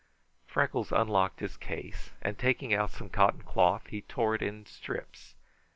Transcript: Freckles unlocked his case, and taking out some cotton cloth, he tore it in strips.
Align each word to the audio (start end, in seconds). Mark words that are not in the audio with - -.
Freckles 0.47 0.91
unlocked 0.91 1.41
his 1.41 1.57
case, 1.57 2.09
and 2.23 2.35
taking 2.35 2.73
out 2.73 2.89
some 2.89 3.07
cotton 3.07 3.43
cloth, 3.43 3.85
he 3.85 4.01
tore 4.01 4.33
it 4.33 4.41
in 4.41 4.65
strips. 4.65 5.35